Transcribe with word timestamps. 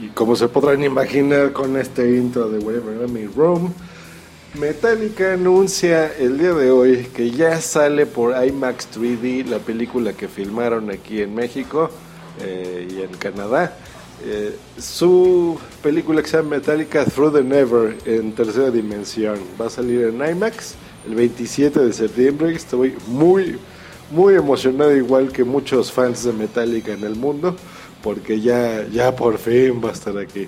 Y 0.00 0.08
como 0.08 0.36
se 0.36 0.48
podrán 0.48 0.84
imaginar 0.84 1.52
con 1.52 1.76
este 1.76 2.16
intro 2.16 2.50
de 2.50 2.58
Whatever 2.58 3.08
Me 3.08 3.28
Room, 3.34 3.72
Metallica 4.58 5.34
anuncia 5.34 6.12
el 6.18 6.38
día 6.38 6.52
de 6.52 6.70
hoy 6.70 7.08
que 7.14 7.30
ya 7.30 7.60
sale 7.60 8.06
por 8.06 8.34
IMAX 8.42 8.88
3D 8.94 9.46
la 9.46 9.58
película 9.58 10.12
que 10.12 10.28
filmaron 10.28 10.90
aquí 10.90 11.20
en 11.20 11.34
México 11.34 11.90
eh, 12.40 12.88
y 12.90 13.02
en 13.02 13.10
Canadá. 13.18 13.76
Eh, 14.24 14.56
su 14.78 15.58
película 15.82 16.22
que 16.22 16.28
se 16.28 16.38
llama 16.38 16.56
Metallica 16.56 17.04
Through 17.04 17.34
the 17.34 17.42
Never 17.42 17.98
en 18.06 18.32
tercera 18.32 18.70
dimensión 18.70 19.38
va 19.60 19.66
a 19.66 19.70
salir 19.70 20.06
en 20.06 20.26
IMAX 20.26 20.74
el 21.06 21.14
27 21.14 21.80
de 21.80 21.92
septiembre. 21.92 22.54
Estoy 22.54 22.94
muy, 23.08 23.58
muy 24.10 24.34
emocionado, 24.34 24.94
igual 24.96 25.32
que 25.32 25.44
muchos 25.44 25.92
fans 25.92 26.24
de 26.24 26.32
Metallica 26.32 26.92
en 26.92 27.04
el 27.04 27.16
mundo, 27.16 27.56
porque 28.06 28.40
ya, 28.40 28.86
ya 28.86 29.16
por 29.16 29.36
fin 29.36 29.80
va 29.84 29.88
a 29.88 29.92
estar 29.92 30.16
aquí. 30.16 30.46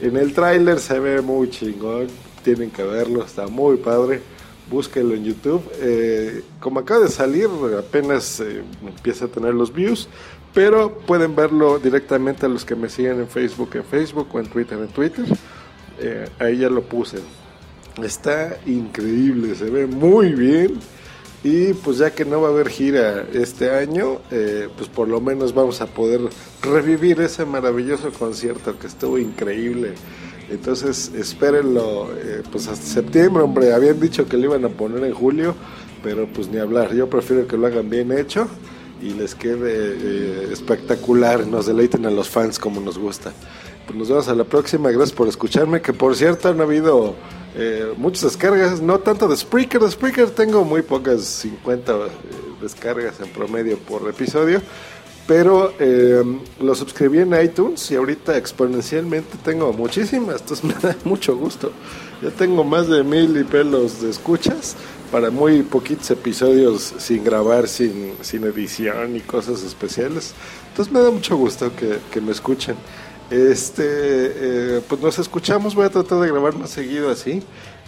En 0.00 0.16
el 0.16 0.32
tráiler 0.32 0.78
se 0.78 0.96
ve 1.00 1.20
muy 1.20 1.50
chingón, 1.50 2.06
tienen 2.44 2.70
que 2.70 2.84
verlo, 2.84 3.24
está 3.24 3.48
muy 3.48 3.78
padre. 3.78 4.20
Búsquenlo 4.70 5.16
en 5.16 5.24
YouTube. 5.24 5.60
Eh, 5.80 6.44
como 6.60 6.78
acaba 6.78 7.00
de 7.00 7.08
salir, 7.08 7.48
apenas 7.76 8.38
eh, 8.38 8.62
empieza 8.86 9.24
a 9.24 9.28
tener 9.28 9.54
los 9.54 9.74
views, 9.74 10.08
pero 10.54 10.98
pueden 10.98 11.34
verlo 11.34 11.80
directamente 11.80 12.46
a 12.46 12.48
los 12.48 12.64
que 12.64 12.76
me 12.76 12.88
siguen 12.88 13.18
en 13.18 13.26
Facebook, 13.26 13.70
en 13.74 13.84
Facebook 13.84 14.28
o 14.32 14.38
en 14.38 14.46
Twitter, 14.46 14.78
en 14.78 14.88
Twitter. 14.88 15.24
Eh, 15.98 16.28
ahí 16.38 16.58
ya 16.58 16.70
lo 16.70 16.82
puse. 16.82 17.18
Está 18.00 18.56
increíble, 18.66 19.56
se 19.56 19.68
ve 19.68 19.88
muy 19.88 20.28
bien. 20.28 20.78
Y 21.42 21.72
pues 21.72 21.98
ya 21.98 22.10
que 22.10 22.26
no 22.26 22.42
va 22.42 22.48
a 22.48 22.50
haber 22.50 22.68
gira 22.68 23.26
este 23.32 23.70
año, 23.70 24.18
eh, 24.30 24.68
pues 24.76 24.90
por 24.90 25.08
lo 25.08 25.22
menos 25.22 25.54
vamos 25.54 25.80
a 25.80 25.86
poder 25.86 26.20
revivir 26.62 27.20
ese 27.20 27.46
maravilloso 27.46 28.12
concierto 28.12 28.78
que 28.78 28.86
estuvo 28.86 29.18
increíble. 29.18 29.94
Entonces 30.50 31.12
espérenlo 31.14 32.10
eh, 32.14 32.42
pues 32.52 32.68
hasta 32.68 32.84
septiembre, 32.84 33.42
hombre. 33.42 33.72
Habían 33.72 33.98
dicho 33.98 34.28
que 34.28 34.36
lo 34.36 34.44
iban 34.44 34.64
a 34.66 34.68
poner 34.68 35.02
en 35.04 35.14
julio, 35.14 35.54
pero 36.02 36.26
pues 36.26 36.48
ni 36.48 36.58
hablar. 36.58 36.94
Yo 36.94 37.08
prefiero 37.08 37.46
que 37.46 37.56
lo 37.56 37.66
hagan 37.66 37.88
bien 37.88 38.12
hecho 38.12 38.46
y 39.00 39.14
les 39.14 39.34
quede 39.34 39.94
eh, 39.96 40.48
espectacular, 40.52 41.46
nos 41.46 41.64
deleiten 41.64 42.04
a 42.04 42.10
los 42.10 42.28
fans 42.28 42.58
como 42.58 42.82
nos 42.82 42.98
gusta. 42.98 43.32
Pues 43.86 43.98
nos 43.98 44.08
vemos 44.08 44.28
a 44.28 44.34
la 44.34 44.44
próxima, 44.44 44.90
gracias 44.90 45.12
por 45.12 45.26
escucharme, 45.26 45.80
que 45.80 45.94
por 45.94 46.14
cierto 46.14 46.48
han 46.48 46.60
habido 46.60 47.14
eh, 47.54 47.92
muchas 47.96 48.22
descargas, 48.22 48.80
no 48.80 49.00
tanto 49.00 49.26
de 49.26 49.36
Spreaker, 49.36 49.80
de 49.80 49.90
Spreaker 49.90 50.30
tengo 50.30 50.64
muy 50.64 50.82
pocas, 50.82 51.22
50 51.22 51.92
eh, 51.92 51.96
descargas 52.62 53.20
en 53.20 53.28
promedio 53.30 53.76
por 53.78 54.08
episodio, 54.08 54.62
pero 55.26 55.72
eh, 55.78 56.22
lo 56.60 56.74
suscribí 56.74 57.18
en 57.18 57.40
iTunes 57.40 57.90
y 57.90 57.96
ahorita 57.96 58.36
exponencialmente 58.36 59.36
tengo 59.44 59.72
muchísimas, 59.72 60.40
entonces 60.40 60.64
me 60.64 60.74
da 60.74 60.96
mucho 61.04 61.36
gusto. 61.36 61.72
Ya 62.22 62.30
tengo 62.30 62.64
más 62.64 62.88
de 62.88 63.02
mil 63.02 63.36
y 63.36 63.44
pelos 63.44 64.02
de 64.02 64.10
escuchas 64.10 64.76
para 65.10 65.30
muy 65.30 65.62
poquitos 65.62 66.10
episodios 66.10 66.94
sin 66.98 67.24
grabar, 67.24 67.66
sin, 67.66 68.14
sin 68.20 68.44
edición 68.44 69.16
y 69.16 69.20
cosas 69.20 69.62
especiales. 69.62 70.34
Entonces 70.68 70.92
me 70.92 71.00
da 71.00 71.10
mucho 71.10 71.36
gusto 71.36 71.74
que, 71.74 71.98
que 72.12 72.20
me 72.20 72.30
escuchen. 72.30 72.76
Este, 73.30 73.84
eh, 73.86 74.80
pues 74.88 75.00
nos 75.00 75.18
escuchamos, 75.18 75.74
voy 75.74 75.86
a 75.86 75.90
tratar 75.90 76.18
de 76.20 76.28
grabar 76.28 76.56
más 76.56 76.70
seguido 76.70 77.10
así, 77.10 77.42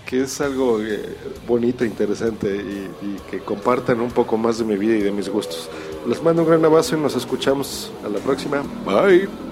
que 0.07 0.23
es 0.23 0.41
algo 0.41 0.81
eh, 0.81 1.17
bonito, 1.49 1.85
interesante 1.85 2.57
y, 2.57 3.07
y 3.07 3.17
que 3.31 3.41
compartan 3.41 4.01
un 4.01 4.11
poco 4.11 4.37
más 4.37 4.59
de 4.59 4.65
mi 4.65 4.77
vida 4.77 4.97
y 4.97 5.03
de 5.03 5.11
mis 5.11 5.29
gustos. 5.29 5.69
Les 6.07 6.23
mando 6.23 6.43
un 6.43 6.49
gran 6.49 6.65
abrazo 6.65 6.97
y 6.97 7.01
nos 7.01 7.17
escuchamos 7.17 7.91
a 8.05 8.09
la 8.09 8.19
próxima. 8.19 8.63
Bye. 8.85 9.52